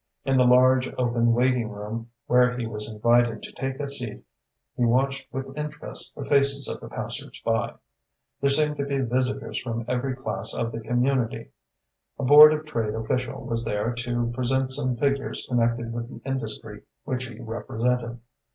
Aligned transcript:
In 0.25 0.37
the 0.37 0.45
large, 0.45 0.87
open 0.97 1.31
waiting 1.31 1.69
room 1.69 2.09
where 2.25 2.57
he 2.57 2.65
was 2.65 2.89
invited 2.91 3.43
to 3.43 3.51
take 3.51 3.79
a 3.79 3.87
seat 3.87 4.25
he 4.75 4.83
watched 4.83 5.31
with 5.31 5.55
interest 5.55 6.15
the 6.15 6.25
faces 6.25 6.67
of 6.67 6.79
the 6.81 6.89
passers 6.89 7.39
by. 7.45 7.75
There 8.39 8.49
seemed 8.49 8.77
to 8.77 8.83
be 8.85 8.97
visitors 9.01 9.61
from 9.61 9.85
every 9.87 10.15
class 10.15 10.55
of 10.55 10.71
the 10.71 10.79
community. 10.81 11.51
A 12.17 12.23
Board 12.23 12.51
of 12.51 12.65
Trade 12.65 12.95
official 12.95 13.45
was 13.45 13.63
there 13.63 13.93
to 13.93 14.31
present 14.31 14.71
some 14.71 14.97
figures 14.97 15.45
connected 15.47 15.93
with 15.93 16.09
the 16.09 16.27
industry 16.27 16.81
which 17.03 17.27
he 17.27 17.39
represented. 17.39 18.17